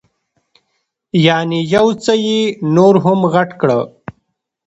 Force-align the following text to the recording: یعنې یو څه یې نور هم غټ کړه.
یعنې 1.27 1.59
یو 1.75 1.87
څه 2.03 2.13
یې 2.27 2.41
نور 2.75 2.95
هم 3.05 3.19
غټ 3.33 3.49
کړه. 3.61 3.79